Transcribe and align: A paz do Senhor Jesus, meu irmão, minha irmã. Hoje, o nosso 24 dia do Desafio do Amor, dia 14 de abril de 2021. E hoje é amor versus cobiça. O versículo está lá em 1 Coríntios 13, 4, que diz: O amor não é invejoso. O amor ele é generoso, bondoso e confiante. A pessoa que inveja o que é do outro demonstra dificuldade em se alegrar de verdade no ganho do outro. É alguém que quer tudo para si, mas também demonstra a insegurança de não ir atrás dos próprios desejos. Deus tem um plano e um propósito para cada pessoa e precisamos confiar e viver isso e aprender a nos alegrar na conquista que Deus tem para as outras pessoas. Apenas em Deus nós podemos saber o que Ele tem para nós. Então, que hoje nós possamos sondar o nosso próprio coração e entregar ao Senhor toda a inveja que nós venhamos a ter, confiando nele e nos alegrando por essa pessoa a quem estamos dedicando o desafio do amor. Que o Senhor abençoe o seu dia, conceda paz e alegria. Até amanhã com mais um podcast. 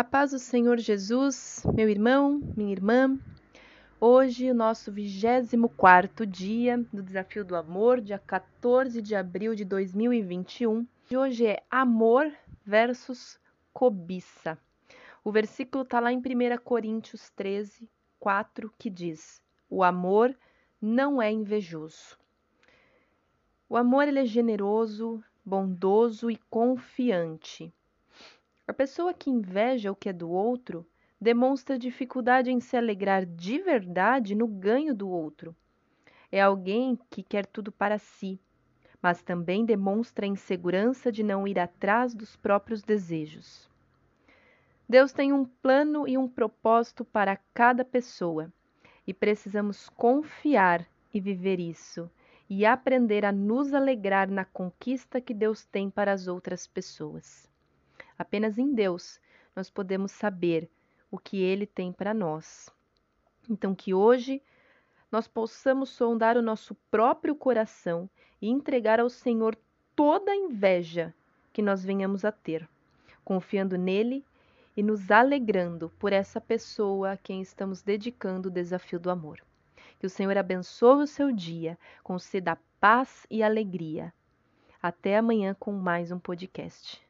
A 0.00 0.04
paz 0.04 0.30
do 0.30 0.38
Senhor 0.38 0.78
Jesus, 0.78 1.62
meu 1.74 1.86
irmão, 1.86 2.40
minha 2.56 2.72
irmã. 2.72 3.18
Hoje, 4.00 4.50
o 4.50 4.54
nosso 4.54 4.90
24 4.90 6.26
dia 6.26 6.78
do 6.90 7.02
Desafio 7.02 7.44
do 7.44 7.54
Amor, 7.54 8.00
dia 8.00 8.18
14 8.18 9.02
de 9.02 9.14
abril 9.14 9.54
de 9.54 9.62
2021. 9.62 10.86
E 11.10 11.16
hoje 11.18 11.46
é 11.48 11.62
amor 11.70 12.32
versus 12.64 13.38
cobiça. 13.74 14.58
O 15.22 15.30
versículo 15.30 15.84
está 15.84 16.00
lá 16.00 16.10
em 16.10 16.16
1 16.16 16.22
Coríntios 16.64 17.28
13, 17.36 17.86
4, 18.18 18.72
que 18.78 18.88
diz: 18.88 19.42
O 19.68 19.84
amor 19.84 20.34
não 20.80 21.20
é 21.20 21.30
invejoso. 21.30 22.16
O 23.68 23.76
amor 23.76 24.08
ele 24.08 24.20
é 24.20 24.24
generoso, 24.24 25.22
bondoso 25.44 26.30
e 26.30 26.38
confiante. 26.48 27.70
A 28.70 28.72
pessoa 28.72 29.12
que 29.12 29.28
inveja 29.28 29.90
o 29.90 29.96
que 29.96 30.10
é 30.10 30.12
do 30.12 30.30
outro 30.30 30.86
demonstra 31.20 31.76
dificuldade 31.76 32.52
em 32.52 32.60
se 32.60 32.76
alegrar 32.76 33.26
de 33.26 33.58
verdade 33.58 34.32
no 34.32 34.46
ganho 34.46 34.94
do 34.94 35.08
outro. 35.10 35.56
É 36.30 36.40
alguém 36.40 36.96
que 37.10 37.20
quer 37.20 37.46
tudo 37.46 37.72
para 37.72 37.98
si, 37.98 38.38
mas 39.02 39.22
também 39.22 39.64
demonstra 39.64 40.24
a 40.24 40.28
insegurança 40.28 41.10
de 41.10 41.24
não 41.24 41.48
ir 41.48 41.58
atrás 41.58 42.14
dos 42.14 42.36
próprios 42.36 42.80
desejos. 42.80 43.68
Deus 44.88 45.12
tem 45.12 45.32
um 45.32 45.44
plano 45.44 46.06
e 46.06 46.16
um 46.16 46.28
propósito 46.28 47.04
para 47.04 47.40
cada 47.52 47.84
pessoa 47.84 48.52
e 49.04 49.12
precisamos 49.12 49.88
confiar 49.88 50.86
e 51.12 51.20
viver 51.20 51.58
isso 51.58 52.08
e 52.48 52.64
aprender 52.64 53.24
a 53.24 53.32
nos 53.32 53.74
alegrar 53.74 54.30
na 54.30 54.44
conquista 54.44 55.20
que 55.20 55.34
Deus 55.34 55.64
tem 55.64 55.90
para 55.90 56.12
as 56.12 56.28
outras 56.28 56.68
pessoas. 56.68 57.50
Apenas 58.20 58.58
em 58.58 58.74
Deus 58.74 59.18
nós 59.56 59.70
podemos 59.70 60.12
saber 60.12 60.68
o 61.10 61.16
que 61.16 61.42
Ele 61.42 61.66
tem 61.66 61.90
para 61.90 62.12
nós. 62.12 62.68
Então, 63.48 63.74
que 63.74 63.94
hoje 63.94 64.42
nós 65.10 65.26
possamos 65.26 65.88
sondar 65.88 66.36
o 66.36 66.42
nosso 66.42 66.74
próprio 66.90 67.34
coração 67.34 68.10
e 68.38 68.50
entregar 68.50 69.00
ao 69.00 69.08
Senhor 69.08 69.56
toda 69.96 70.32
a 70.32 70.36
inveja 70.36 71.14
que 71.50 71.62
nós 71.62 71.82
venhamos 71.82 72.22
a 72.22 72.30
ter, 72.30 72.68
confiando 73.24 73.78
nele 73.78 74.22
e 74.76 74.82
nos 74.82 75.10
alegrando 75.10 75.88
por 75.98 76.12
essa 76.12 76.42
pessoa 76.42 77.12
a 77.12 77.16
quem 77.16 77.40
estamos 77.40 77.80
dedicando 77.80 78.50
o 78.50 78.52
desafio 78.52 79.00
do 79.00 79.08
amor. 79.08 79.40
Que 79.98 80.06
o 80.06 80.10
Senhor 80.10 80.36
abençoe 80.36 81.04
o 81.04 81.06
seu 81.06 81.32
dia, 81.32 81.78
conceda 82.04 82.58
paz 82.78 83.26
e 83.30 83.42
alegria. 83.42 84.12
Até 84.82 85.16
amanhã 85.16 85.56
com 85.58 85.72
mais 85.72 86.12
um 86.12 86.18
podcast. 86.18 87.09